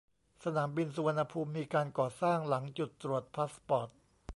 [0.43, 3.89] สนามบินสุรรณภูมิมีการก่อสร้างหลังจุดตรวจพาสปอร์ต